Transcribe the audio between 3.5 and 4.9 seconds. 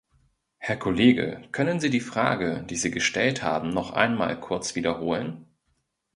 noch einmal kurz